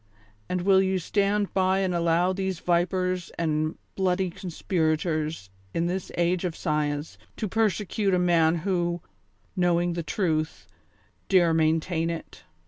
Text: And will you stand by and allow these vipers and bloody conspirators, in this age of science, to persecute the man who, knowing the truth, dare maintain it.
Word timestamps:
And 0.49 0.61
will 0.61 0.81
you 0.81 0.97
stand 0.97 1.53
by 1.53 1.77
and 1.81 1.93
allow 1.93 2.33
these 2.33 2.57
vipers 2.57 3.29
and 3.37 3.77
bloody 3.95 4.31
conspirators, 4.31 5.51
in 5.75 5.85
this 5.85 6.11
age 6.17 6.43
of 6.43 6.55
science, 6.55 7.19
to 7.37 7.47
persecute 7.47 8.09
the 8.09 8.17
man 8.17 8.55
who, 8.65 9.01
knowing 9.55 9.93
the 9.93 10.01
truth, 10.01 10.65
dare 11.29 11.53
maintain 11.53 12.09
it. 12.09 12.41